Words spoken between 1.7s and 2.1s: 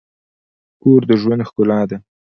ده.